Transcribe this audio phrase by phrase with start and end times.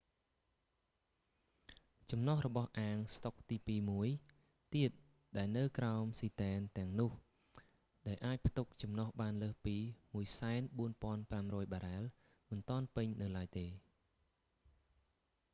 [2.11, 4.09] ចំណុះរបស់អាងស្តុកទីពីរមួយ
[4.75, 4.91] ទៀត
[5.37, 7.11] ដែលនៅក្រោមស៊ីទែនទាំងនោះ
[8.07, 9.77] ដែលអាចផ្ទុកចំណុះបានលើសពី
[10.63, 12.03] 104500 បារ៉ែល
[12.49, 13.67] មិនទាន់ពេញនៅឡើយទេ